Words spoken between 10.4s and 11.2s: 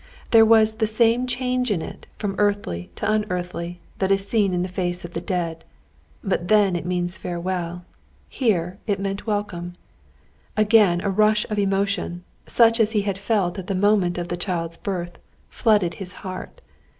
Again a